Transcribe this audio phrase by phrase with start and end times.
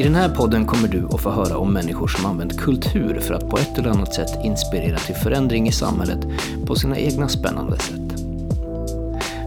[0.00, 3.34] I den här podden kommer du att få höra om människor som använt kultur för
[3.34, 6.18] att på ett eller annat sätt inspirera till förändring i samhället
[6.66, 8.22] på sina egna spännande sätt.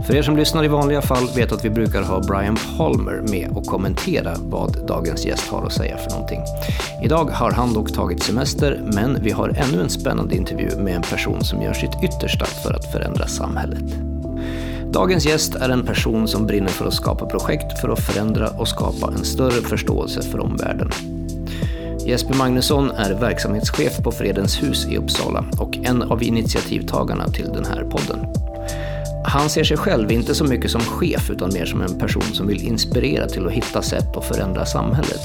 [0.07, 3.49] För er som lyssnar i vanliga fall vet att vi brukar ha Brian Palmer med
[3.49, 6.41] och kommentera vad dagens gäst har att säga för någonting.
[7.03, 11.01] Idag har han dock tagit semester, men vi har ännu en spännande intervju med en
[11.01, 14.12] person som gör sitt yttersta för att förändra samhället.
[14.93, 18.67] Dagens gäst är en person som brinner för att skapa projekt för att förändra och
[18.67, 20.89] skapa en större förståelse för omvärlden.
[22.05, 27.65] Jesper Magnusson är verksamhetschef på Fredens hus i Uppsala och en av initiativtagarna till den
[27.65, 28.19] här podden.
[29.25, 32.47] Han ser sig själv inte så mycket som chef utan mer som en person som
[32.47, 35.21] vill inspirera till att hitta sätt att förändra samhället.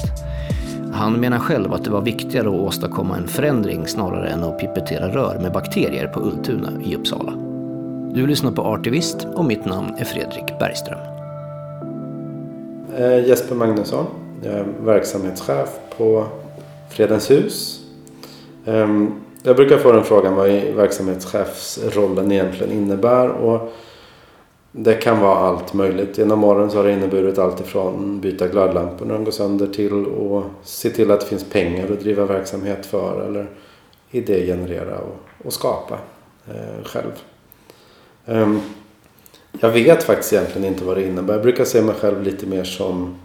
[0.93, 5.07] Han menar själv att det var viktigare att åstadkomma en förändring snarare än att pipettera
[5.07, 7.48] rör med bakterier på Ultuna i Uppsala.
[8.13, 10.99] Du lyssnar på Artivist och mitt namn är Fredrik Bergström.
[12.97, 14.05] Eh, Jesper Magnusson.
[14.43, 16.25] Jag är verksamhetschef på
[16.89, 17.85] Fredens hus.
[18.65, 23.29] Ehm, jag brukar få den frågan vad verksamhetschefsrollen egentligen innebär.
[23.29, 23.73] Och
[24.71, 26.17] det kan vara allt möjligt.
[26.17, 30.01] Genom åren så har det inneburit allt ifrån byta glödlampor när de går sönder till
[30.01, 33.47] att se till att det finns pengar att driva verksamhet för eller
[34.11, 35.97] idégenerera och, och skapa
[36.47, 37.11] eh, själv.
[38.29, 38.61] Um,
[39.59, 41.33] jag vet faktiskt egentligen inte vad det innebär.
[41.33, 43.15] Jag brukar se mig själv lite mer som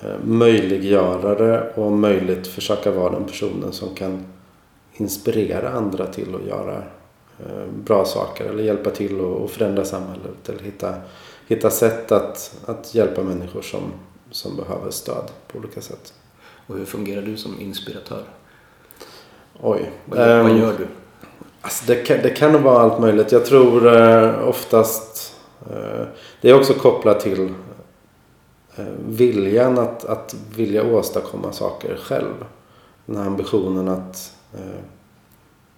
[0.00, 4.24] eh, möjliggörare och om möjligt försöka vara den personen som kan
[4.92, 6.82] inspirera andra till att göra
[7.46, 10.94] eh, bra saker eller hjälpa till att förändra samhället eller hitta,
[11.46, 13.92] hitta sätt att, att hjälpa människor som,
[14.30, 16.12] som behöver stöd på olika sätt.
[16.66, 18.22] Och hur fungerar du som inspiratör?
[19.60, 19.90] Oj.
[20.04, 20.86] Vad, vad gör du?
[21.66, 23.32] Alltså det, kan, det kan nog vara allt möjligt.
[23.32, 25.34] Jag tror eh, oftast
[25.70, 26.06] eh,
[26.40, 27.48] det är också kopplat till
[28.76, 32.34] eh, viljan att, att vilja åstadkomma saker själv.
[33.06, 34.80] Den här ambitionen att, eh,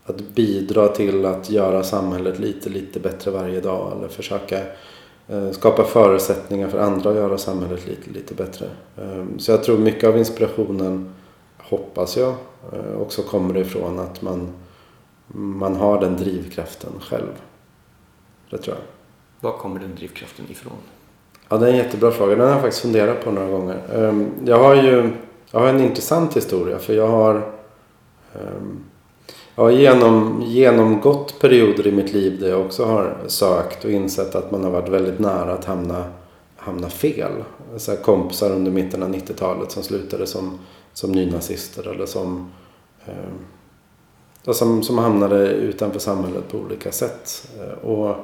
[0.05, 3.93] att bidra till att göra samhället lite, lite bättre varje dag.
[3.97, 4.59] Eller försöka
[5.29, 8.67] eh, skapa förutsättningar för andra att göra samhället lite, lite bättre.
[8.97, 11.15] Ehm, så jag tror mycket av inspirationen,
[11.59, 12.35] hoppas jag,
[12.73, 14.49] eh, också kommer ifrån att man
[15.29, 17.43] man har den drivkraften själv.
[18.51, 18.85] Det tror jag.
[19.51, 20.73] Var kommer den drivkraften ifrån?
[21.49, 22.35] Ja, det är en jättebra fråga.
[22.35, 23.81] Den har jag faktiskt funderat på några gånger.
[23.95, 25.11] Ehm, jag har ju
[25.51, 27.35] jag har en intressant historia för jag har
[28.35, 28.85] ehm,
[29.59, 34.35] jag har genom, genomgått perioder i mitt liv där jag också har sökt och insett
[34.35, 36.05] att man har varit väldigt nära att hamna,
[36.57, 37.33] hamna fel.
[37.77, 40.59] Så kompisar under mitten av 90-talet som slutade som,
[40.93, 42.51] som nynazister eller som
[43.07, 43.15] eh,
[44.55, 47.49] som, som hamnade utanför samhället på olika sätt.
[47.61, 48.17] Eh, och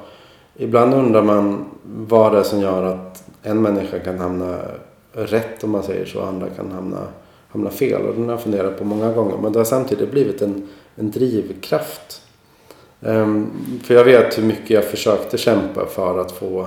[0.56, 4.58] ibland undrar man vad det är som gör att en människa kan hamna
[5.12, 7.00] rätt om man säger så och andra kan hamna,
[7.48, 8.02] hamna fel.
[8.02, 9.36] Och den har jag funderat på många gånger.
[9.42, 12.22] Men det har samtidigt blivit en, en drivkraft.
[13.00, 13.50] Um,
[13.84, 16.66] för jag vet hur mycket jag försökte kämpa för att få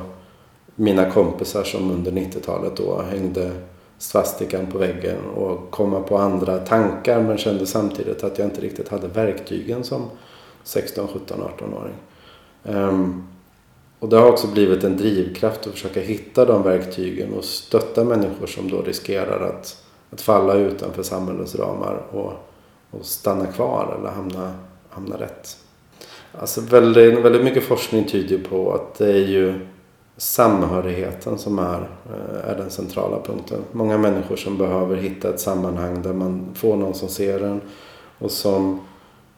[0.76, 3.52] mina kompisar som under 90-talet då hängde
[3.98, 8.90] svastikan på väggen och komma på andra tankar men kände samtidigt att jag inte riktigt
[8.90, 10.06] hade verktygen som
[10.64, 11.96] 16, 17, 18-åring.
[12.64, 13.28] Um,
[14.00, 18.48] och det har också blivit en drivkraft att försöka hitta de verktygen och stötta människor
[18.48, 22.34] som då riskerar att, att falla utanför samhällets ramar och,
[22.92, 24.54] och stanna kvar eller hamna,
[24.90, 25.58] hamna rätt.
[26.40, 29.68] Alltså väldigt, väldigt mycket forskning tyder på att det är ju
[30.18, 33.60] samhörigheten som är, eh, är den centrala punkten.
[33.72, 37.62] Många människor som behöver hitta ett sammanhang där man får någon som ser en
[38.20, 38.80] och som,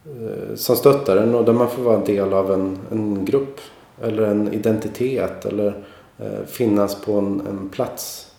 [0.06, 3.60] eh, som stöttar en och där man får vara en del av en, en grupp
[4.02, 5.84] eller en identitet eller
[6.18, 8.32] eh, finnas på en, en plats.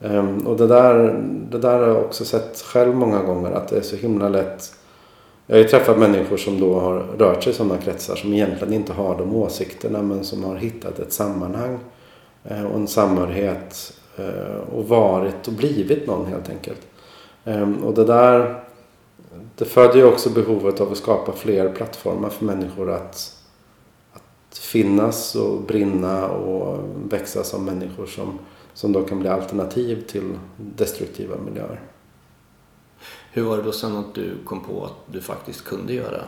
[0.00, 3.76] Ehm, och det där, det där har jag också sett själv många gånger att det
[3.76, 4.72] är så himla lätt
[5.46, 8.74] jag har ju träffat människor som då har rört sig i sådana kretsar som egentligen
[8.74, 11.78] inte har de åsikterna men som har hittat ett sammanhang
[12.44, 16.80] eh, och en samhörighet eh, och varit och blivit någon helt enkelt.
[17.44, 18.62] Ehm, och det där
[19.56, 23.42] det föder ju också behovet av att skapa fler plattformar för människor att,
[24.12, 26.78] att finnas och brinna och
[27.12, 28.38] växa som människor som,
[28.74, 31.80] som då kan bli alternativ till destruktiva miljöer.
[33.36, 36.20] Hur var det då sen att du kom på att du faktiskt kunde göra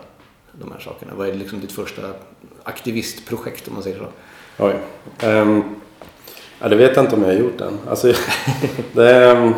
[0.52, 1.12] de här sakerna?
[1.16, 2.02] Vad är liksom ditt första
[2.62, 4.04] aktivistprojekt om man säger så?
[4.64, 4.74] Oj.
[5.28, 5.62] Um,
[6.60, 7.78] ja, det vet jag inte om jag har gjort än.
[7.88, 8.12] Alltså,
[8.92, 9.54] det, um,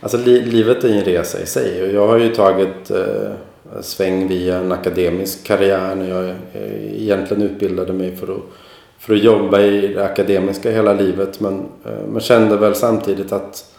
[0.00, 3.32] alltså li, livet är ju en resa i sig och jag har ju tagit uh,
[3.80, 8.42] sväng via en akademisk karriär när jag uh, egentligen utbildade mig för att
[8.98, 11.40] för att jobba i det akademiska hela livet.
[11.40, 13.69] Men, uh, men kände väl samtidigt att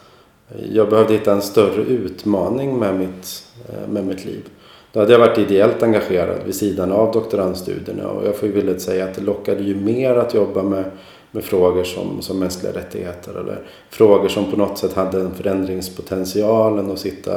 [0.72, 4.48] jag behövde hitta en större utmaning med mitt, eh, med mitt liv.
[4.92, 8.82] Då hade jag varit ideellt engagerad vid sidan av doktorandstudierna och jag får ju villigt
[8.82, 10.84] säga att det lockade ju mer att jobba med,
[11.30, 13.58] med frågor som, som mänskliga rättigheter eller
[13.90, 17.36] frågor som på något sätt hade en förändringspotential än att sitta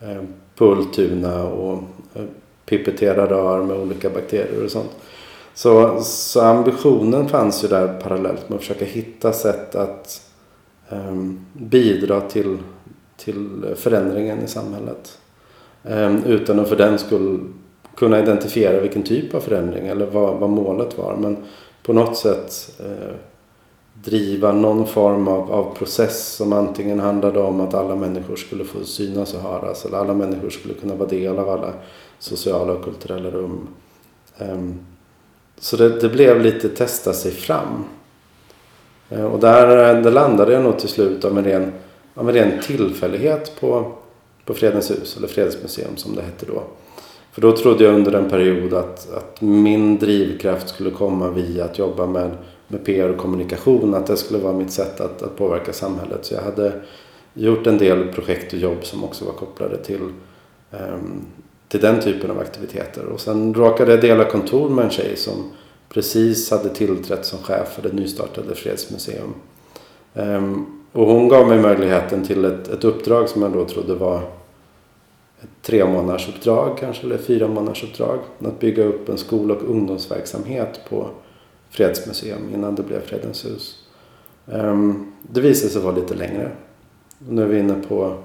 [0.00, 0.22] eh,
[0.56, 1.82] på Ultuna och
[2.14, 2.24] eh,
[2.66, 4.90] pipettera rör med olika bakterier och sånt.
[5.54, 10.20] Så, så ambitionen fanns ju där parallellt med att försöka hitta sätt att
[10.88, 12.58] Ehm, bidra till,
[13.16, 15.18] till förändringen i samhället.
[15.84, 17.40] Ehm, utan att för den skull
[17.96, 21.16] kunna identifiera vilken typ av förändring eller vad, vad målet var.
[21.16, 21.36] Men
[21.82, 23.14] på något sätt eh,
[23.94, 28.84] driva någon form av, av process som antingen handlade om att alla människor skulle få
[28.84, 31.72] synas och höras eller alla människor skulle kunna vara del av alla
[32.18, 33.68] sociala och kulturella rum.
[34.38, 34.80] Um,
[35.58, 37.84] så det, det, blev lite testa sig fram.
[39.10, 41.72] Eh, och där, eh, där landade jag nog till slut av en ren,
[42.14, 43.92] av en ren tillfällighet på,
[44.44, 46.62] på Fredens hus, eller Fredsmuseum som det hette då.
[47.32, 51.78] För då trodde jag under en period att, att min drivkraft skulle komma via att
[51.78, 52.30] jobba med
[52.68, 53.94] med PR och kommunikation.
[53.94, 56.24] Att det skulle vara mitt sätt att, att påverka samhället.
[56.24, 56.72] Så jag hade
[57.34, 60.02] gjort en del projekt och jobb som också var kopplade till,
[60.70, 61.26] um,
[61.68, 63.06] till den typen av aktiviteter.
[63.06, 65.52] Och sen råkade jag dela kontor med en tjej som
[65.94, 69.34] precis hade tillträtt som chef för det nystartade Fredsmuseum.
[70.14, 74.18] Ehm, och hon gav mig möjligheten till ett, ett uppdrag som jag då trodde var
[75.42, 78.18] ett tre månaders uppdrag kanske, eller fyra månaders uppdrag.
[78.44, 81.08] Att bygga upp en skol och ungdomsverksamhet på
[81.70, 83.78] fredsmuseum innan det blev Fredens hus.
[84.52, 86.50] Ehm, det visade sig vara lite längre.
[87.18, 88.18] Nu är vi inne på,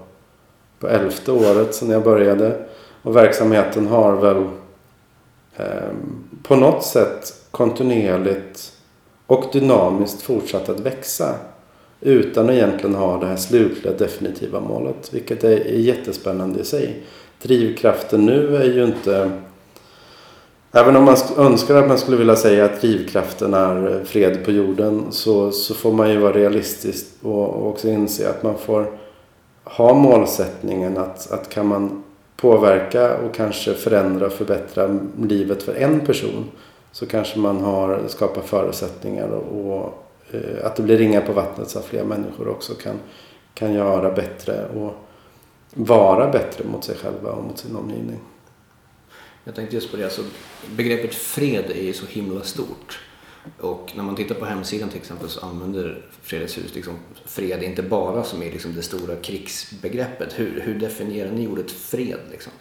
[0.79, 2.65] på elfte året sedan jag började.
[3.01, 4.43] Och verksamheten har väl
[5.55, 8.73] ehm, på något sätt kontinuerligt
[9.27, 11.35] och dynamiskt fortsatt att växa.
[12.01, 15.13] Utan att egentligen ha det här slutliga definitiva målet.
[15.13, 17.03] Vilket är, är jättespännande i sig.
[17.41, 19.31] Drivkraften nu är ju inte
[20.71, 24.51] Även om man önskar att man skulle vilja säga att drivkraften är eh, fred på
[24.51, 28.91] jorden så, så får man ju vara realistisk och, också inse att man får
[29.63, 32.03] ha målsättningen att, att kan man
[32.37, 36.45] påverka och kanske förändra och förbättra livet för en person
[36.91, 41.69] så kanske man har skapat förutsättningar och, och eh, att det blir ringar på vattnet
[41.69, 42.95] så att fler människor också kan,
[43.53, 44.93] kan göra bättre och
[45.73, 48.19] vara bättre mot sig själva och mot sin omgivning.
[49.43, 50.21] Jag tänkte just på det, alltså,
[50.75, 52.99] begreppet fred är ju så himla stort.
[53.59, 56.93] Och när man tittar på hemsidan till exempel så använder Fredens hus liksom
[57.25, 60.39] fred inte bara som är liksom det stora krigsbegreppet.
[60.39, 62.19] Hur, hur definierar ni ordet fred?
[62.31, 62.51] Liksom?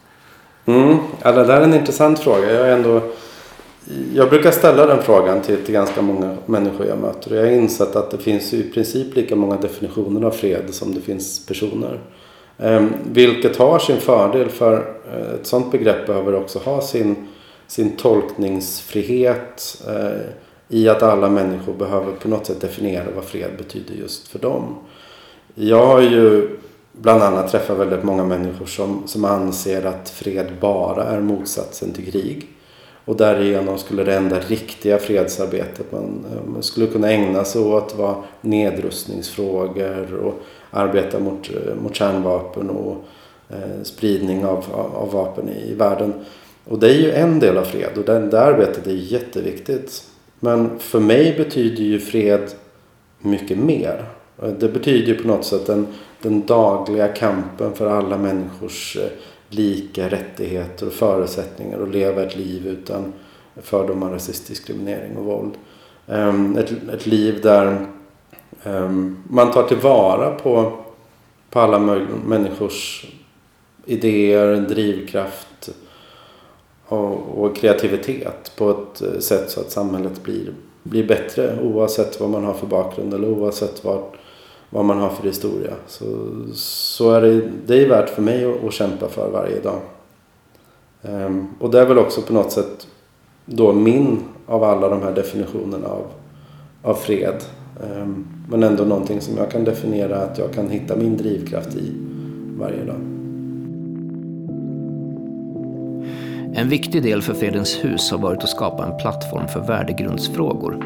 [0.67, 2.53] Mm, ja, det där är en intressant fråga.
[2.53, 3.13] Jag, är ändå,
[4.15, 7.35] jag brukar ställa den frågan till, till ganska många människor jag möter.
[7.37, 11.01] Jag har insett att det finns i princip lika många definitioner av fred som det
[11.01, 12.01] finns personer.
[12.59, 17.17] Ehm, vilket har sin fördel för eh, ett sådant begrepp behöver också ha sin,
[17.67, 20.21] sin tolkningsfrihet eh,
[20.69, 24.75] i att alla människor behöver på något sätt definiera vad fred betyder just för dem.
[25.55, 26.49] Jag har ju
[26.93, 32.13] bland annat träffat väldigt många människor som, som anser att fred bara är motsatsen till
[32.13, 32.49] krig.
[33.09, 37.95] Och därigenom skulle det enda riktiga fredsarbetet man, eh, man skulle kunna ägna sig åt
[37.97, 40.35] vara nedrustningsfrågor och
[40.71, 43.05] arbeta mot, eh, mot kärnvapen och
[43.49, 46.15] eh, spridning av, av, vapen i, världen.
[46.65, 50.05] Och det är ju en del av fred och det, det arbetet är jätteviktigt.
[50.41, 52.51] Men för mig betyder ju fred
[53.19, 54.05] mycket mer.
[54.43, 55.87] Eh, det betyder ju på något sätt den,
[56.23, 58.99] den dagliga kampen för alla människors
[59.49, 63.13] lika rättigheter och förutsättningar att leva ett liv utan
[63.57, 65.53] fördomar, rasistisk diskriminering och våld.
[66.07, 67.87] Ehm, ett, ett liv där
[68.65, 70.73] ehm, man tar tillvara på,
[71.51, 71.79] på alla
[72.27, 73.07] människors
[73.85, 75.71] idéer, drivkraft
[76.87, 80.53] och, och, kreativitet på ett eh, sätt så att samhället blir,
[80.83, 84.17] blir bättre oavsett vad man har för bakgrund eller oavsett vart
[84.71, 85.75] vad man har för historia.
[85.87, 86.05] Så,
[86.55, 89.81] så är det, det är värt för mig att, att kämpa för varje dag.
[91.03, 92.89] Um, och det är väl också på något sätt
[93.45, 96.05] då min av alla de här definitionerna av,
[96.83, 97.45] av fred.
[97.81, 101.93] Um, men ändå någonting som jag kan definiera att jag kan hitta min drivkraft i
[102.59, 103.18] varje dag.
[106.55, 110.85] En viktig del för Fredens hus har varit att skapa en plattform för värdegrundsfrågor.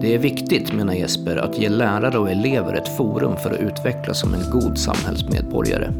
[0.00, 4.20] Det är viktigt, menar Jesper, att ge lärare och elever ett forum för att utvecklas
[4.20, 5.90] som en god samhällsmedborgare.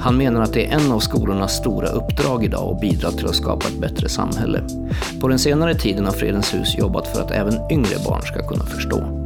[0.00, 3.34] Han menar att det är en av skolornas stora uppdrag idag att bidra till att
[3.34, 4.62] skapa ett bättre samhälle.
[5.20, 8.64] På den senare tiden har Fredens hus jobbat för att även yngre barn ska kunna
[8.64, 9.24] förstå.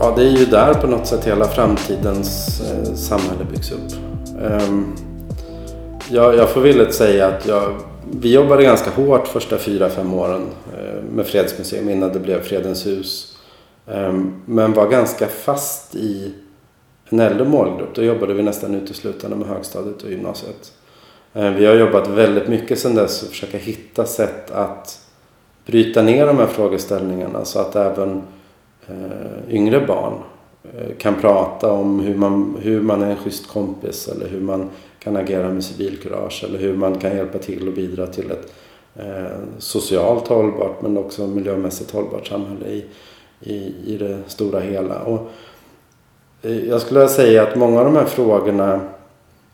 [0.00, 3.92] Ja, det är ju där på något sätt hela framtidens eh, samhälle byggs upp.
[4.42, 5.05] Um,
[6.10, 7.74] jag, jag får villigt säga att jag,
[8.10, 10.46] vi jobbade ganska hårt första fyra, fem åren
[10.78, 13.38] eh, med Fredsmuseum innan det blev Fredens hus.
[13.86, 16.34] Ehm, men var ganska fast i
[17.08, 17.94] en äldre målgrupp.
[17.94, 20.72] Då jobbade vi nästan uteslutande med högstadiet och gymnasiet.
[21.34, 25.00] Ehm, vi har jobbat väldigt mycket sedan dess och försöka hitta sätt att
[25.66, 28.22] bryta ner de här frågeställningarna så att även
[28.88, 30.12] eh, yngre barn
[30.62, 34.70] eh, kan prata om hur man, hur man är en schysst kompis eller hur man
[35.06, 38.52] kan agera med civilkurage eller hur man kan hjälpa till och bidra till ett
[38.94, 42.84] eh, socialt hållbart men också miljömässigt hållbart samhälle i,
[43.40, 45.02] i, i det stora hela.
[45.02, 45.28] Och,
[46.42, 48.74] eh, jag skulle säga att många av de här frågorna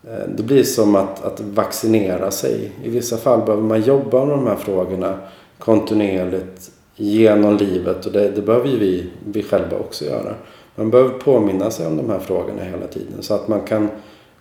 [0.03, 2.71] eh, det blir som att, att vaccinera sig.
[2.83, 5.17] I vissa fall behöver man jobba med de här frågorna
[5.59, 10.33] kontinuerligt genom livet och det, det behöver ju vi, vi själva också göra.
[10.75, 13.89] Man behöver påminna sig om de här frågorna hela tiden så att man kan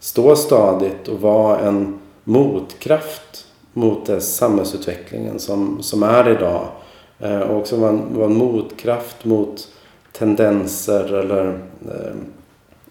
[0.02, 6.68] stå stadigt och vara en motkraft mot den samhällsutvecklingen som, som är idag.
[7.18, 9.68] Eh, och också vara en, vara en motkraft mot
[10.12, 11.48] tendenser eller
[11.88, 12.14] eh,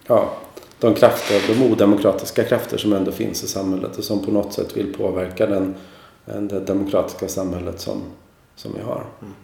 [0.06, 0.32] ja,
[0.78, 4.76] de krafter, de odemokratiska krafter som ändå finns i samhället och som på något sätt
[4.76, 5.74] vill påverka den,
[6.26, 8.02] eh, det demokratiska samhället som,
[8.56, 9.04] som vi har.
[9.20, 9.34] Mm.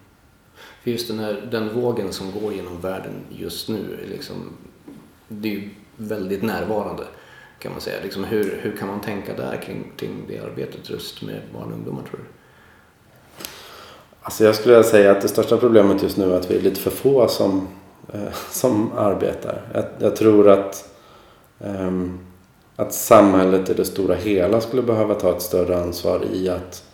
[0.83, 4.37] För just den, här, den vågen som går genom världen just nu, liksom,
[5.29, 7.05] det är ju väldigt närvarande
[7.59, 7.97] kan man säga.
[8.03, 11.73] Liksom hur, hur kan man tänka där kring, kring det arbetet just med barn och
[11.73, 12.25] ungdomar tror du?
[14.23, 16.81] Alltså jag skulle säga att det största problemet just nu är att vi är lite
[16.81, 17.69] för få som,
[18.13, 19.63] eh, som arbetar.
[19.75, 20.95] Jag, jag tror att,
[21.61, 21.93] eh,
[22.77, 26.85] att samhället i det stora hela skulle behöva ta ett större ansvar i att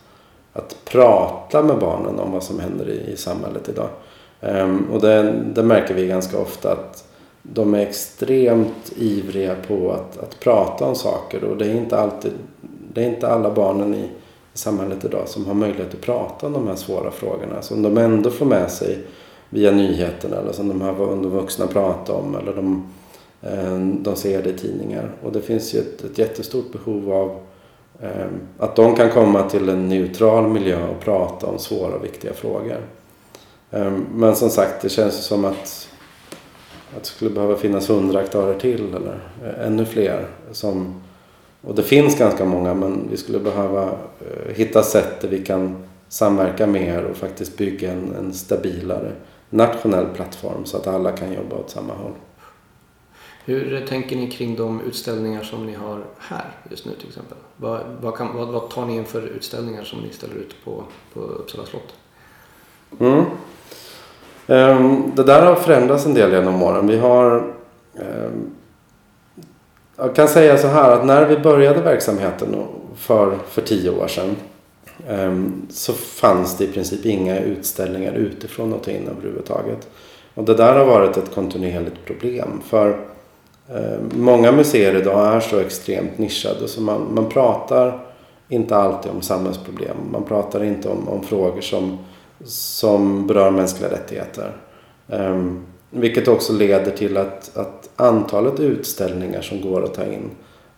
[0.54, 3.88] att prata med barnen om vad som händer i, i samhället idag.
[4.40, 7.04] Eh, och det, det, märker vi ganska ofta att
[7.52, 12.32] de är extremt ivriga på att, att prata om saker och det är inte alltid
[12.94, 14.04] det är inte alla barnen i,
[14.54, 17.98] i samhället idag som har möjlighet att prata om de här svåra frågorna som de
[17.98, 18.98] ändå får med sig
[19.54, 22.86] via nyheterna eller som de här de vuxna prata om eller de,
[23.42, 25.10] eh, de ser det i tidningar.
[25.22, 27.38] Och det finns ju ett, ett jättestort behov av
[28.00, 28.26] eh,
[28.58, 32.80] att de kan komma till en neutral miljö och prata om svåra och viktiga frågor.
[33.70, 35.88] Eh, men som sagt, det känns som att,
[36.96, 40.26] att det skulle behöva finnas hundra aktörer till eller eh, ännu fler.
[40.52, 41.02] Som,
[41.60, 45.82] och det finns ganska många men vi skulle behöva eh, hitta sätt där vi kan
[46.08, 49.12] samverka mer och faktiskt bygga en, en stabilare
[49.50, 52.12] nationell plattform så att alla kan jobba åt samma håll.
[53.44, 57.38] Hur tänker ni kring de utställningar som ni har här just nu till exempel?
[57.56, 60.84] Vad, vad, kan, vad, vad tar ni in för utställningar som ni ställer ut på,
[61.12, 61.94] på Uppsala slott?
[63.00, 63.24] Mm.
[64.46, 66.86] Ehm, det där har förändrats en del genom åren.
[66.86, 67.44] Vi har
[67.94, 68.50] ehm,
[69.96, 72.56] jag kan säga så här att när vi började verksamheten
[72.96, 74.36] för, för tio år sedan
[75.08, 79.88] ehm, så fanns det i princip inga utställningar utifrån att ta in överhuvudtaget.
[80.34, 82.60] Och det där har varit ett kontinuerligt problem.
[82.64, 82.96] För
[84.10, 87.98] många museer idag är så extremt nischade så man, man pratar
[88.48, 89.96] inte alltid om samhällsproblem.
[90.12, 91.98] Man pratar inte om, om frågor som,
[92.44, 94.56] som berör mänskliga rättigheter.
[95.06, 100.30] Um, vilket också leder till att, att antalet utställningar som går att ta in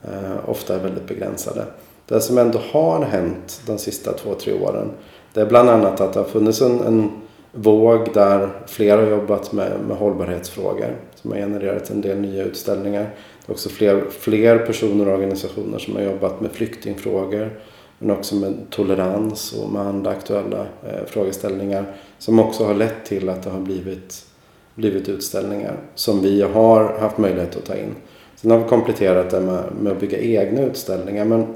[0.05, 1.65] uh, ofta är väldigt begränsade.
[2.07, 4.91] Det som ändå har hänt de sista två, tre åren
[5.37, 7.11] det är bland annat att det har funnits en, en
[7.53, 13.03] våg där flera har jobbat med, med hållbarhetsfrågor som har genererat en del nya utställningar.
[13.47, 17.51] Det är också fler, fler personer och organisationer som har jobbat med flyktingfrågor
[17.99, 23.29] men också med tolerans och med andra aktuella eh, frågeställningar som också har lett till
[23.29, 24.26] att det har blivit,
[24.75, 27.95] blivit utställningar som vi har haft möjlighet att ta in.
[28.37, 31.47] Sen har vi kompletterat det med, med att bygga egna utställningar men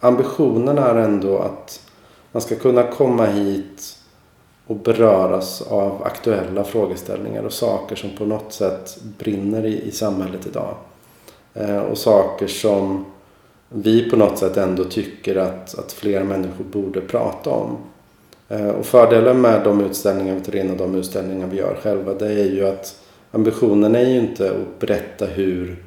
[0.00, 1.80] ambitionen är ändå att
[2.32, 3.96] man ska kunna komma hit
[4.66, 10.46] och beröras av aktuella frågeställningar och saker som på något sätt brinner i, i samhället
[10.46, 10.74] idag.
[11.54, 13.04] Eh, och saker som
[13.72, 17.76] vi på något sätt ändå tycker att, att fler människor borde prata om.
[18.48, 22.14] Eh, och fördelen med de utställningar vi tar in och de utställningar vi gör själva
[22.14, 22.96] det är ju att
[23.30, 25.84] ambitionen är ju inte att berätta hur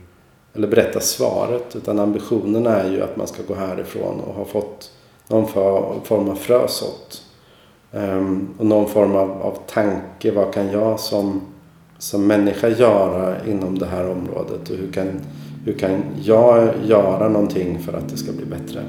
[0.53, 4.91] eller berätta svaret utan ambitionen är ju att man ska gå härifrån och ha fått
[5.27, 5.47] någon
[6.03, 7.21] form av frösått
[7.91, 10.31] ehm, och någon form av, av tanke.
[10.31, 11.41] Vad kan jag som,
[11.97, 14.69] som människa göra inom det här området?
[14.69, 15.21] Och hur kan,
[15.65, 18.81] hur kan jag göra någonting för att det ska bli bättre.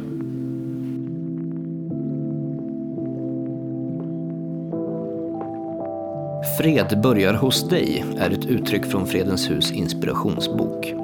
[6.59, 10.95] Fred börjar hos dig är ett uttryck från Fredens hus inspirationsbok.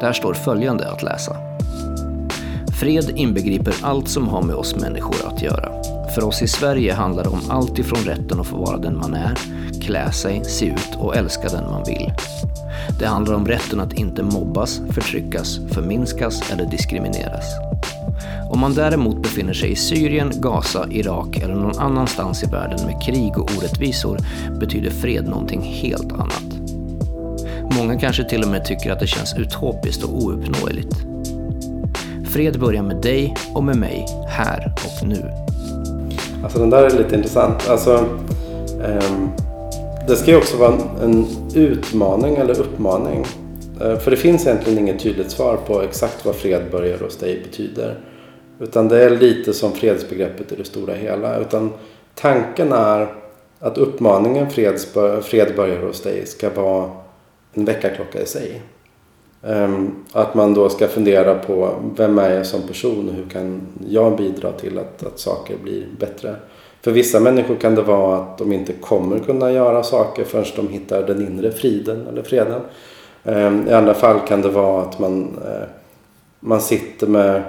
[0.00, 1.36] Där står följande att läsa.
[2.80, 5.95] Fred inbegriper allt som har med oss människor att göra.
[6.16, 9.14] För oss i Sverige handlar det om allt ifrån rätten att få vara den man
[9.14, 9.34] är,
[9.80, 12.12] klä sig, se ut och älska den man vill.
[12.98, 17.44] Det handlar om rätten att inte mobbas, förtryckas, förminskas eller diskrimineras.
[18.50, 23.02] Om man däremot befinner sig i Syrien, Gaza, Irak eller någon annanstans i världen med
[23.02, 24.18] krig och orättvisor
[24.60, 26.44] betyder fred någonting helt annat.
[27.76, 30.96] Många kanske till och med tycker att det känns utopiskt och ouppnåeligt.
[32.24, 35.45] Fred börjar med dig och med mig, här och nu.
[36.46, 37.68] Alltså den där är lite intressant.
[37.68, 39.30] Alltså, um,
[40.08, 43.24] det ska ju också vara en utmaning eller uppmaning.
[43.82, 47.42] Uh, för det finns egentligen inget tydligt svar på exakt vad fred börjar hos dig
[47.42, 48.00] betyder.
[48.60, 51.38] Utan det är lite som fredsbegreppet i det stora hela.
[51.38, 51.72] Utan
[52.14, 53.08] tanken är
[53.58, 56.90] att uppmaningen fred börjar hos dig ska vara
[57.54, 58.62] en väckarklocka i sig.
[59.48, 63.60] Ehm, att man då ska fundera på vem är jag som person och hur kan
[63.88, 66.36] jag bidra till att, att saker blir bättre.
[66.82, 70.68] För vissa människor kan det vara att de inte kommer kunna göra saker förrän de
[70.68, 72.60] hittar den inre friden eller freden.
[73.24, 75.68] Ehm, I andra fall kan det vara att man, eh,
[76.40, 77.42] man sitter med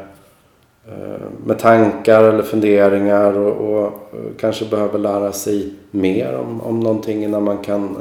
[0.88, 6.80] eh, med tankar eller funderingar och, och, eh, kanske behöver lära sig mer om, om
[6.80, 7.98] någonting innan man kan,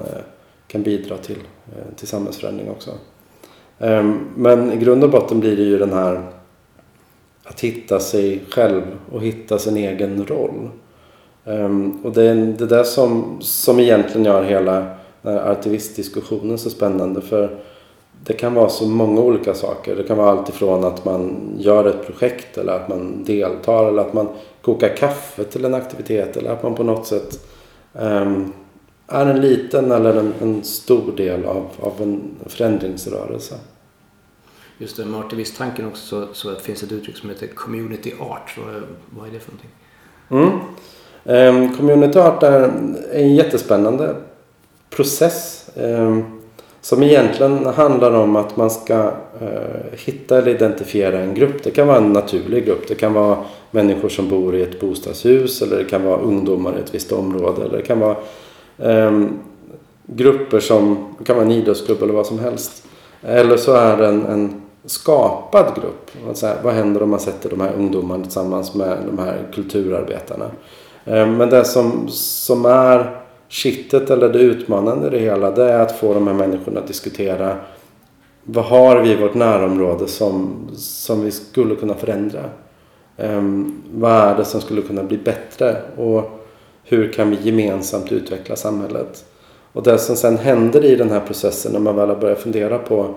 [0.66, 1.38] kan bidra till,
[1.96, 2.90] till samhällsförändring också.
[3.78, 6.22] Ehm, men i grund och botten blir det ju den här
[7.44, 10.68] att hitta sig själv och hitta sin egen roll.
[11.44, 14.84] Ehm, och det är det där som, som egentligen gör hela
[15.22, 17.20] den här artivistdiskussionen så spännande.
[17.20, 17.58] För
[18.24, 19.96] det kan vara så många olika saker.
[19.96, 24.02] Det kan vara allt ifrån att man gör ett projekt eller att man deltar eller
[24.02, 24.28] att man
[24.62, 27.46] kokar kaffe till en aktivitet eller att man på något sätt
[27.92, 28.52] um,
[29.08, 33.54] är en liten eller en, en stor del av, av en förändringsrörelse.
[34.78, 38.58] Just det, med artivisttanken också så, så finns ett uttryck som heter community art.
[38.58, 39.70] Vad, vad är det för någonting?
[40.28, 41.64] Mm.
[41.64, 42.72] Um, community art är
[43.12, 44.16] en jättespännande
[44.90, 45.70] process.
[45.74, 46.36] Um,
[46.86, 51.62] som egentligen handlar om att man ska eh, hitta eller identifiera en grupp.
[51.62, 52.88] Det kan vara en naturlig grupp.
[52.88, 53.38] Det kan vara
[53.70, 57.64] människor som bor i ett bostadshus eller det kan vara ungdomar i ett visst område.
[57.64, 58.16] Eller det kan vara
[58.78, 59.20] eh,
[60.06, 62.86] grupper som, det kan vara en idrottsklubb eller vad som helst.
[63.22, 66.10] Eller så är det en, en skapad grupp.
[66.28, 70.50] Alltså, vad händer om man sätter de här ungdomarna tillsammans med de här kulturarbetarna?
[71.04, 75.80] Eh, men det som, som är kittet eller det utmanande i det hela det är
[75.80, 77.56] att få de här människorna att diskutera
[78.48, 82.40] vad har vi i vårt närområde som, som vi skulle kunna förändra?
[83.16, 85.76] Um, vad är det som skulle kunna bli bättre?
[85.96, 86.35] Och
[86.88, 89.24] hur kan vi gemensamt utveckla samhället?
[89.72, 92.78] Och det som sen händer i den här processen när man väl har börjat fundera
[92.78, 93.14] på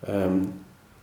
[0.00, 0.52] um,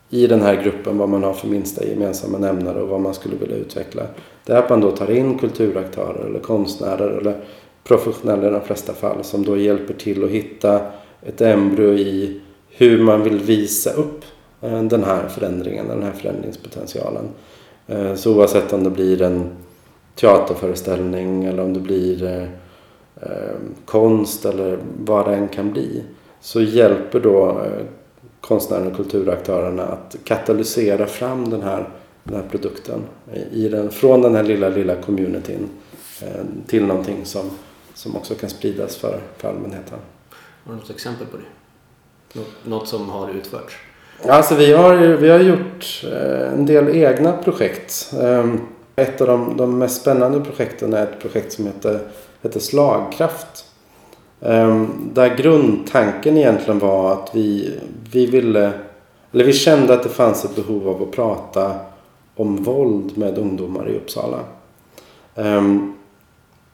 [0.10, 3.36] i den här gruppen vad man har för minsta gemensamma nämnare och vad man skulle
[3.36, 4.04] vilja utveckla.
[4.46, 7.36] Det är att man då tar in kulturaktörer eller konstnärer eller
[7.84, 10.82] professionella i de flesta fall som då hjälper till att hitta
[11.26, 14.26] ett embryo i hur man vill visa upp
[14.62, 17.26] eh, den här förändringen, den här förändringspotentialen.
[17.88, 19.50] Eh, så oavsett om det blir en
[20.20, 22.24] teaterföreställning eller om det blir
[23.22, 23.30] eh,
[23.86, 26.04] konst eller vad det än kan bli
[26.42, 27.62] så hjälper då
[28.42, 31.90] konstnärerna och kulturaktörerna att katalysera fram den här,
[32.24, 33.00] den här produkten
[33.52, 35.70] i den, från den här lilla, lilla communityn
[36.68, 37.50] till någonting som
[38.00, 40.00] som också kan spridas för, för allmänheten.
[40.66, 42.40] Har du något exempel på det?
[42.40, 43.76] Något, något som har utförts?
[44.28, 48.14] Alltså vi har, vi har gjort eh, en del egna projekt.
[49.00, 52.00] Ett av de, de mest spännande projekten är ett projekt som heter,
[52.42, 53.66] heter Slagkraft.
[54.42, 57.80] Ehm, där grundtanken egentligen var att vi,
[58.12, 58.72] vi ville,
[59.32, 61.76] eller vi kände att det fanns ett behov av att prata
[62.36, 64.40] om våld med ungdomar i Uppsala.
[65.36, 65.94] Ehm,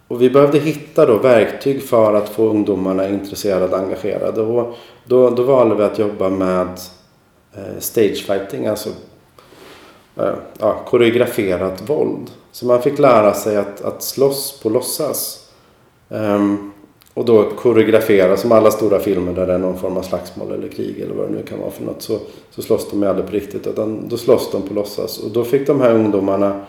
[0.08, 4.42] och vi behövde hitta då verktyg för att få ungdomarna intresserade och engagerade.
[4.42, 6.68] Och då, då valde vi att jobba med
[7.54, 8.90] eh, stagefighting, alltså
[10.18, 12.32] eh, ja, koreograferat våld.
[12.52, 15.50] Så man fick lära sig att, att slåss på låtsas.
[16.10, 16.72] Um,
[17.14, 20.68] och då koreografera som alla stora filmer där det är någon form av slagsmål eller
[20.68, 22.02] krig eller vad det nu kan vara för något.
[22.02, 22.18] Så,
[22.50, 25.20] så slåss de aldrig på riktigt utan då slåss de på låtsas.
[25.20, 26.62] Och då fick de här ungdomarna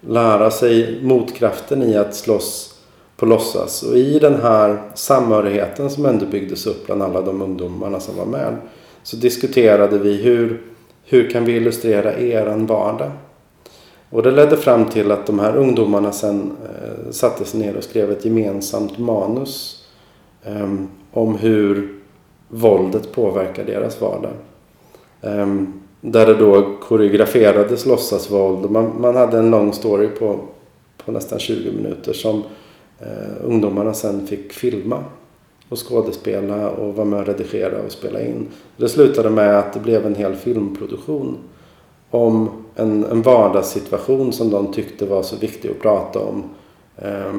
[0.00, 2.74] lära sig motkraften i att slåss
[3.16, 3.82] på låtsas.
[3.82, 8.26] Och i den här samhörigheten som ändå byggdes upp bland alla de ungdomarna som var
[8.26, 8.56] med
[9.02, 10.62] så diskuterade vi hur,
[11.12, 13.10] hur kan vi illustrera eran vardag?
[14.10, 17.84] Och det ledde fram till att de här ungdomarna sen eh, satte sig ner och
[17.84, 19.84] skrev ett gemensamt manus
[20.44, 20.74] eh,
[21.12, 21.98] om hur
[22.48, 24.32] våldet påverkar deras vardag.
[25.20, 25.46] Eh,
[26.00, 28.70] där det då koreograferades låtsasvåld.
[28.70, 30.40] Man, man hade en lång story på,
[31.04, 32.42] på nästan 20 minuter som
[33.00, 35.04] eh, ungdomarna sen fick filma
[35.72, 38.48] och skådespela och vara med och redigera och spela in.
[38.76, 41.36] Det slutade med att det blev en hel filmproduktion
[42.10, 46.44] om en, en vardagssituation som de tyckte var så viktig att prata om.
[46.96, 47.32] Eh,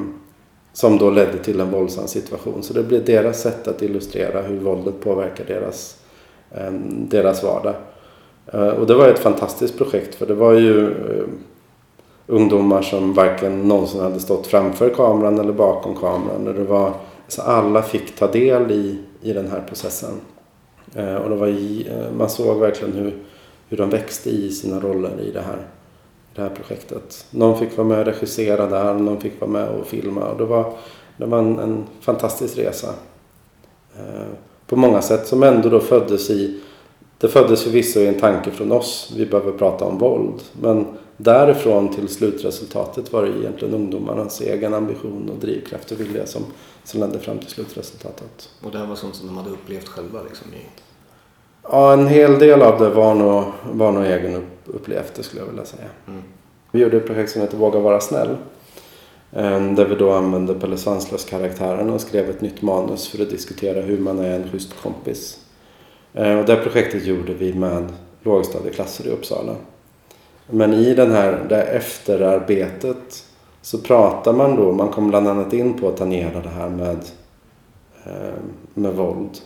[0.74, 2.64] som då ledde till en våldsam situation.
[2.64, 5.98] Så det blev deras sätt att illustrera hur våldet påverkar deras,
[6.52, 6.72] eh,
[7.10, 7.76] deras vardag.
[8.54, 11.26] Eh, och det var ett fantastiskt projekt för det var ju eh,
[12.28, 16.46] ungdomar som varken någonsin hade stått framför kameran eller bakom kameran.
[16.46, 16.94] Det var,
[17.34, 20.22] så alla fick ta del i, i den här processen.
[20.96, 23.18] Eh, och det var i, eh, man såg verkligen hur,
[23.70, 25.68] hur de växte i sina roller i det här,
[26.36, 27.26] det här projektet.
[27.32, 30.26] Någon fick vara med och regissera där, någon fick vara med och filma.
[30.26, 30.74] Och det var,
[31.18, 32.94] det var en, en fantastisk resa.
[33.98, 34.28] Eh,
[34.68, 36.62] på många sätt som ändå då föddes i
[37.18, 39.14] det föddes förvisso i en tanke från oss.
[39.18, 40.42] Vi behöver prata om våld.
[40.62, 40.86] Men
[41.18, 46.42] därifrån till slutresultatet var det egentligen ungdomarnas egen ambition och drivkraft och vilja som,
[46.84, 48.50] som ledde fram till slutresultatet.
[48.62, 50.20] Och det här var sånt som de hade upplevt själva?
[50.24, 50.66] Liksom, i...
[51.64, 55.48] Ja, en hel del av det var nog, var nog egen upplevt, det skulle jag
[55.48, 55.88] vilja säga.
[56.08, 56.22] Mm.
[56.72, 58.38] Vi gjorde ett projekt som heter Våga vara snäll.
[59.36, 63.82] Ehm, där vi då använde Pelle Svanslös-karaktären och skrev ett nytt manus för att diskutera
[63.82, 65.40] hur man är en schysst kompis.
[66.14, 69.56] Eh, och det projektet gjorde vi med lågstadieklasser i Uppsala.
[70.50, 73.26] Men i den här, det efterarbetet
[73.62, 76.98] så pratar man då, man kom bland annat in på att tangera det här med,
[78.06, 78.34] eh,
[78.74, 79.40] med våld.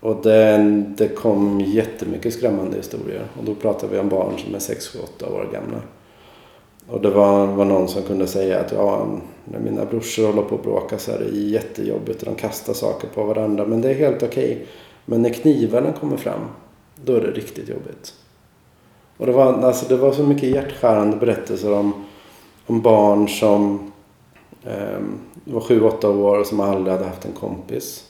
[0.00, 0.58] Och det,
[0.96, 3.24] det kom jättemycket skrämmande historier.
[3.38, 5.78] Och då pratar vi om barn som är 6, 7, 8 år gamla.
[6.88, 9.06] Och det var, var någon som kunde säga att ja,
[9.44, 13.08] när mina brorsor håller på att bråka så är det jättejobbigt och de kastar saker
[13.14, 13.66] på varandra.
[13.66, 14.52] Men det är helt okej.
[14.52, 14.66] Okay.
[15.04, 16.40] Men när knivarna kommer fram,
[17.04, 18.14] då är det riktigt jobbigt.
[19.18, 22.04] Och det var, alltså, det var så mycket hjärtskärande berättelser om,
[22.66, 23.92] om barn som
[24.64, 24.98] eh,
[25.44, 28.04] var sju åtta år och som aldrig hade haft en kompis.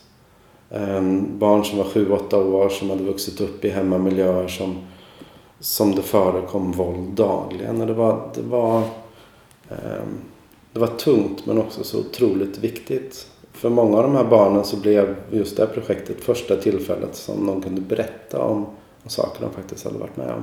[0.70, 1.02] Eh,
[1.38, 4.78] barn som var sju åtta år som hade vuxit upp i hemmamiljöer som,
[5.60, 7.80] som det förekom våld dagligen.
[7.80, 8.78] Och det var, det var,
[9.68, 10.06] eh,
[10.72, 14.76] det var tungt men också så otroligt viktigt för många av de här barnen så
[14.76, 18.66] blev just det här projektet första tillfället som de kunde berätta om,
[19.02, 20.42] om saker de faktiskt hade varit med om.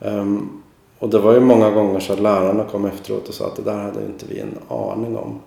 [0.00, 0.62] Um,
[0.98, 3.62] och det var ju många gånger så att lärarna kom efteråt och sa att det
[3.62, 5.40] där hade inte vi en aning om.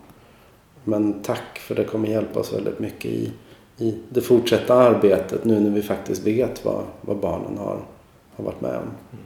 [0.84, 3.32] Men tack för det kommer hjälpa oss väldigt mycket i,
[3.78, 7.78] i det fortsatta arbetet nu när vi faktiskt vet vad, vad barnen har,
[8.36, 9.18] har varit med om.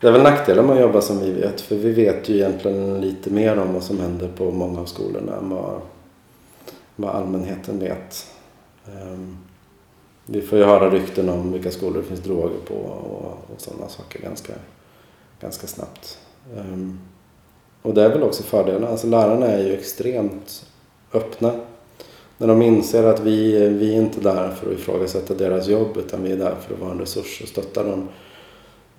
[0.00, 1.60] Det är väl nackdelen med att jobba som vi vet.
[1.60, 5.36] För vi vet ju egentligen lite mer om vad som händer på många av skolorna
[5.36, 5.80] än vad,
[6.96, 8.26] vad allmänheten vet.
[8.86, 9.38] Um,
[10.30, 13.88] vi får ju höra rykten om vilka skolor det finns droger på och, och sådana
[13.88, 14.52] saker ganska,
[15.40, 16.18] ganska snabbt.
[16.56, 17.00] Um,
[17.82, 18.84] och det är väl också fördelen.
[18.84, 20.66] Alltså lärarna är ju extremt
[21.12, 21.52] öppna.
[22.38, 26.22] När de inser att vi, vi är inte där för att ifrågasätta deras jobb utan
[26.22, 28.08] vi är där för att vara en resurs och stötta dem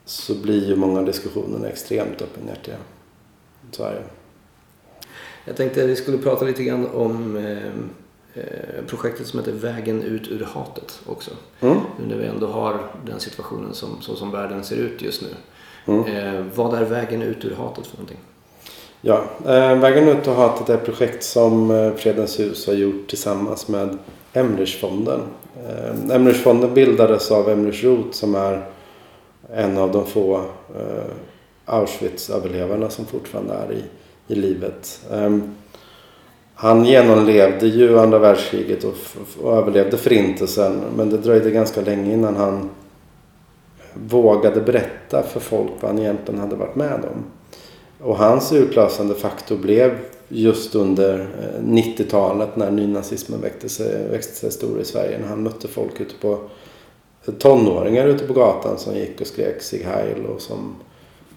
[0.06, 2.76] så blir ju många diskussioner extremt öppenhjärtiga.
[3.72, 4.04] Så är det.
[5.46, 7.72] Jag tänkte att vi skulle prata lite grann om eh,
[8.88, 11.32] projektet som heter Vägen ut ur hatet också.
[11.60, 11.78] Mm.
[11.99, 15.28] Nu när vi ändå har den situationen som, så som världen ser ut just nu.
[15.86, 16.06] Mm.
[16.06, 18.17] Eh, vad är Vägen ut ur hatet för någonting?
[19.02, 23.08] Ja, eh, Vägen ut ur hatet är ett projekt som eh, Fredens hus har gjort
[23.08, 23.97] tillsammans med
[24.34, 25.21] Emrichfonden.
[25.67, 28.65] Eh, Emrichfonden bildades av Emrich Roth som är
[29.54, 30.38] en av de få
[30.75, 31.13] eh,
[31.65, 33.84] Auschwitz-överlevarna som fortfarande är i,
[34.34, 35.02] i livet.
[35.12, 35.56] Um,
[36.62, 38.93] han genomlevde ju andra världskriget och,
[39.41, 42.69] och överlevde förintelsen men det dröjde ganska länge innan han
[43.93, 47.24] vågade berätta för folk vad han egentligen hade varit med om.
[48.08, 54.52] Och hans utlösande faktor blev just under eh, 90-talet när nynazismen växte sig, växte sig
[54.52, 55.17] stor i Sverige.
[55.19, 56.39] När han mötte folk ute på
[57.39, 60.76] tonåringar ute på gatan som gick och skrek Sieg Heil och som,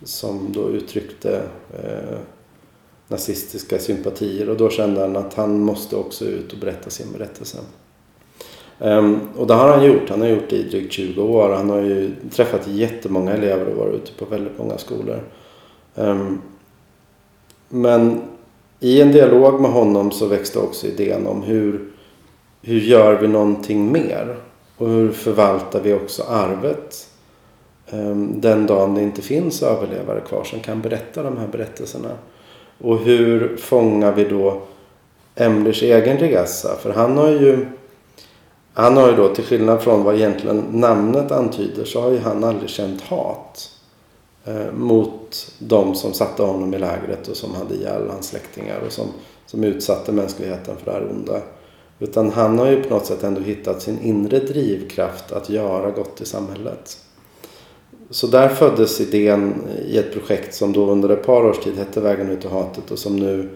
[0.05, 1.43] som då uttryckte
[1.83, 2.19] eh,
[3.13, 7.59] nazistiska sympatier och då kände han att han måste också ut och berätta sin berättelse.
[8.79, 10.09] Um, och det har han gjort.
[10.09, 11.49] Han har gjort det i drygt 20 år.
[11.49, 15.23] Han har ju träffat jättemånga elever och varit ute på väldigt många skolor.
[15.95, 16.43] Um,
[17.69, 18.21] men
[18.81, 21.89] i en dialog med honom så växte också idén om hur,
[22.63, 24.37] hur gör vi någonting mer?
[24.77, 27.09] Och hur förvaltar vi också arvet
[27.91, 32.11] ehm, den dagen det inte finns överlevare kvar som kan berätta de här berättelserna.
[32.83, 34.63] Och hur fångar vi då
[35.35, 36.77] Emlers egen resa?
[36.77, 37.67] För han har ju
[38.75, 42.45] han har ju då till skillnad från vad egentligen namnet antyder så har ju han
[42.45, 43.71] aldrig känt hat
[44.45, 48.93] eh, mot de som satte honom i lägret och som hade ihjäl hans släktingar och
[48.93, 49.07] som,
[49.47, 51.41] som utsatte mänskligheten för det här onda.
[51.99, 56.21] Utan han har ju på något sätt ändå hittat sin inre drivkraft att göra gott
[56.21, 56.99] i samhället.
[58.13, 59.55] Så där föddes idén
[59.87, 62.91] i ett projekt som då under ett par års tid hette Vägen ut ur hatet
[62.91, 63.49] och som nu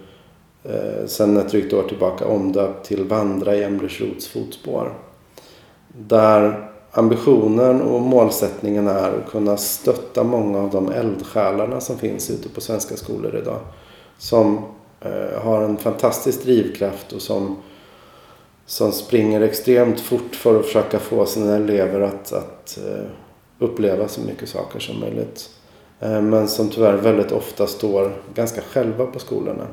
[0.65, 4.95] eh, sen ett drygt år tillbaka omdöpt till Vandra i Emrys Roths fotspår.
[5.89, 12.49] Där ambitionen och målsättningen är att kunna stötta många av de eldsjälarna som finns ute
[12.49, 13.61] på svenska skolor idag.
[14.19, 14.59] Som
[15.01, 17.57] eh, har en fantastisk drivkraft och som,
[18.67, 23.07] som springer extremt fort för att försöka få sina elever att, att eh,
[23.59, 25.51] uppleva så mycket saker som möjligt.
[26.01, 29.67] Eh, men som tyvärr väldigt ofta står ganska själva på skolorna.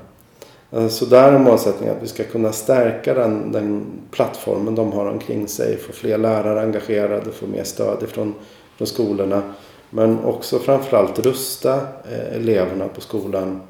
[0.72, 5.06] Eh, så där är målsättningen att vi ska kunna stärka den, den plattformen de har
[5.06, 5.78] omkring sig.
[5.78, 8.34] Få fler lärare engagerade, få mer stöd ifrån,
[8.78, 9.42] från skolorna.
[9.90, 11.74] Men också framförallt rusta
[12.12, 13.62] eh, eleverna på skolan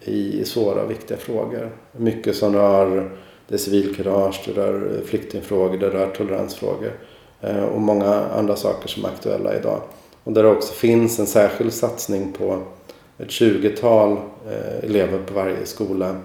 [0.00, 1.70] i svåra och viktiga frågor.
[1.92, 3.10] Mycket som rör
[3.48, 6.92] det civilkurage, det rör flyktingfrågor, det rör toleransfrågor.
[7.46, 9.80] Eh, och många andra saker som är aktuella idag.
[10.24, 12.62] Och där det också finns en särskild satsning på
[13.18, 14.12] ett 20-tal
[14.50, 16.16] eh, elever på varje skola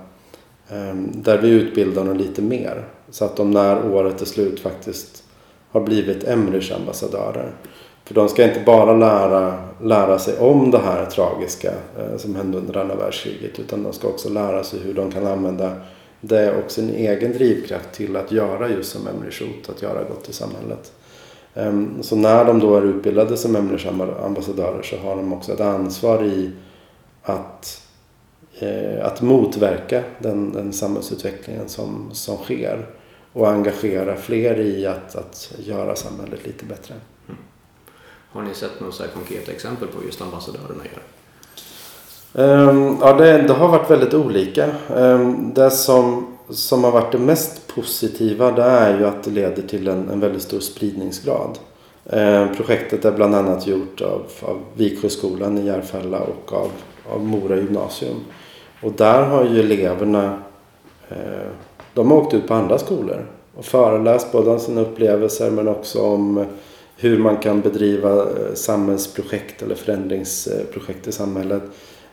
[0.69, 2.85] ehm, där vi utbildar dem lite mer.
[3.09, 5.23] Så att de när året är slut faktiskt
[5.71, 7.51] har blivit Emrys ambassadörer.
[8.05, 12.57] För de ska inte bara lära, lära sig om det här tragiska eh, som hände
[12.57, 13.59] under andra världskriget.
[13.59, 15.75] Utan de ska också lära sig hur de kan använda
[16.21, 20.29] det och sin egen drivkraft till att göra just som Emry Shoot, att göra gott
[20.29, 20.91] i samhället.
[21.55, 23.85] Ehm, så när de då är utbildade som Emrys
[24.23, 26.51] ambassadörer så har de också ett ansvar i
[27.23, 27.87] att
[28.59, 32.85] eh, att motverka den, den samhällsutvecklingen som, som sker
[33.33, 36.95] och engagera fler i att, att göra samhället lite bättre.
[37.27, 37.41] Mm.
[38.31, 41.01] Har ni sett några konkreta exempel på just ambassadörerna gör?
[42.33, 44.69] Um, ja, det, det, har varit väldigt olika.
[44.95, 49.61] Um, det som, som har varit det mest positiva det är ju att det leder
[49.61, 51.59] till en, en väldigt stor spridningsgrad.
[52.05, 56.71] Eh, projektet är bland annat gjort av, av Viksjöskolan i Järfälla och av,
[57.09, 58.17] av Mora gymnasium.
[58.81, 60.37] Och där har ju eleverna
[61.09, 61.51] eh,
[61.93, 63.25] de har åkt ut på andra skolor
[63.55, 66.45] och föreläst både om sina upplevelser men också om
[66.97, 71.63] hur man kan bedriva eh, samhällsprojekt eller förändringsprojekt i samhället.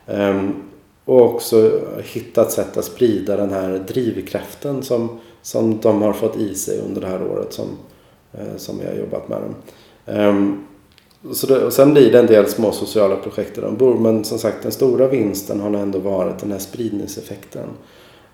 [0.07, 0.68] Ehm,
[1.09, 1.71] och också
[2.03, 7.01] hittat sätt att sprida den här drivkraften som, som de har fått i sig under
[7.01, 7.67] det här året som,
[8.33, 9.55] eh, som jag har jobbat med dem.
[10.05, 10.65] Ehm,
[11.33, 13.95] så det, och sen blir det en del små sociala projekt där de bor.
[13.95, 17.69] Men som sagt den stora vinsten har ändå varit den här spridningseffekten.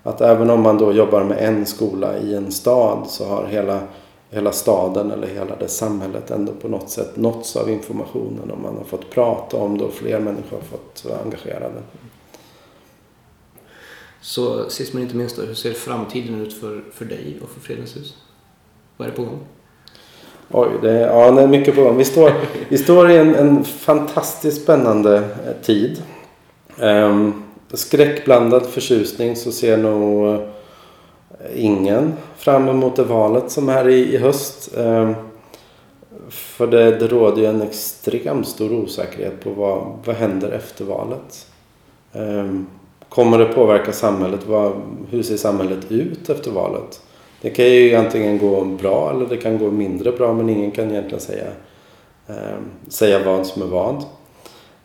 [0.02, 3.80] Att även om man då jobbar med en skola i en stad så har hela,
[4.30, 8.50] hela staden eller hela det samhället ändå på något sätt nåtts av informationen.
[8.50, 11.82] Och man har fått prata om det och fler människor har fått vara engagerade.
[14.26, 17.60] Så sist men inte minst då, hur ser framtiden ut för, för dig och för
[17.60, 18.14] Fredens hus?
[18.96, 19.38] Vad är det på gång?
[20.50, 21.96] Oj, det, ja, det är mycket på gång.
[21.96, 22.32] Vi står,
[22.68, 26.02] vi står i en, en fantastiskt spännande eh, tid.
[26.78, 30.40] Um, skräckblandad förtjusning så ser nog eh,
[31.54, 34.70] ingen fram emot det valet som är i, i höst.
[34.76, 35.14] Um,
[36.28, 41.46] för det, det råder ju en extremt stor osäkerhet på vad, vad händer efter valet.
[42.12, 42.66] Um,
[43.16, 44.40] kommer det påverka samhället?
[44.46, 44.72] Vad,
[45.10, 47.00] hur ser samhället ut efter valet?
[47.40, 50.90] Det kan ju antingen gå bra eller det kan gå mindre bra men ingen kan
[50.90, 51.46] egentligen säga,
[52.28, 54.04] eh, säga vad som är vad.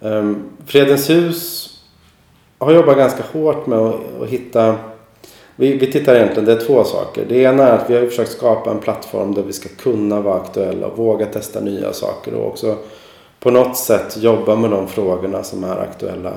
[0.02, 0.32] Eh,
[0.66, 1.70] Fredens hus
[2.58, 4.76] har jobbat ganska hårt med att, att hitta
[5.56, 7.26] vi, vi tittar egentligen, det är två saker.
[7.30, 10.36] Det ena är att vi har försökt skapa en plattform där vi ska kunna vara
[10.36, 12.76] aktuella och våga testa nya saker och också
[13.40, 16.34] på något sätt jobba med de frågorna som är aktuella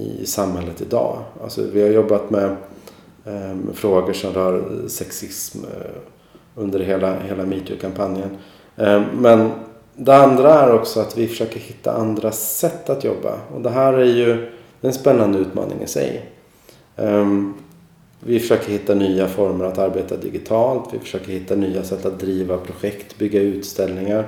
[0.00, 1.18] i samhället idag.
[1.42, 2.56] Alltså vi har jobbat med
[3.24, 5.90] eh, frågor som rör sexism eh,
[6.54, 8.36] under hela, hela metoo-kampanjen.
[8.76, 9.50] Eh, men
[9.96, 13.38] det andra är också att vi försöker hitta andra sätt att jobba.
[13.54, 16.30] Och det här är ju en spännande utmaning i sig.
[16.96, 17.54] Ehm,
[18.20, 20.88] vi försöker hitta nya former att arbeta digitalt.
[20.92, 24.26] Vi försöker hitta nya sätt att driva projekt, bygga utställningar.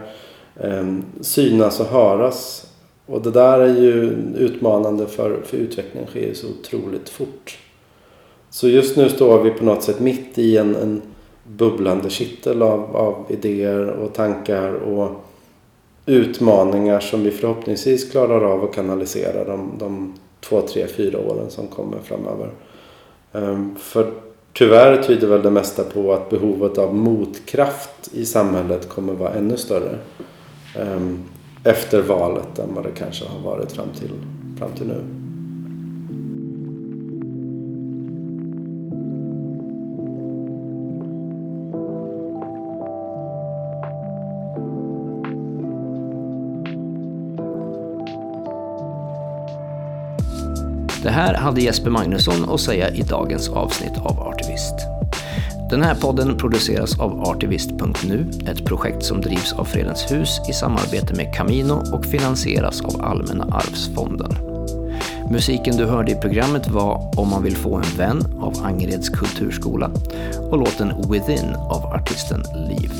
[0.61, 2.67] Ehm, synas och höras.
[3.13, 7.59] Och det där är ju utmanande för, för utvecklingen sker ju så otroligt fort.
[8.51, 11.03] Så just nu står vi på något sätt mitt i en, en,
[11.45, 15.11] bubblande kittel av, av idéer och tankar och
[16.07, 21.67] utmaningar som vi förhoppningsvis klarar av att kanalisera de, de två, tre, fyra åren som
[21.67, 22.51] kommer framöver.
[23.33, 24.13] Ehm, för
[24.53, 29.57] tyvärr tyder väl det mesta på att behovet av motkraft i samhället kommer vara ännu
[29.57, 29.99] större
[30.79, 31.19] ehm,
[31.65, 34.11] efter valet än vad det kanske har varit fram till,
[34.59, 35.05] fram till nu.
[51.03, 55.02] Det här hade Jesper Magnusson att säga i dagens avsnitt av Artivist.
[55.73, 61.15] Den här podden produceras av Artivist.nu, ett projekt som drivs av Fredens hus i samarbete
[61.15, 64.37] med Camino och finansieras av Allmänna arvsfonden.
[65.31, 69.91] Musiken du hörde i programmet var Om man vill få en vän av Angereds kulturskola
[70.51, 72.93] och låten Within av artisten Liv.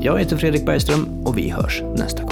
[0.00, 2.31] Jag heter Fredrik Bergström och vi hörs nästa gång.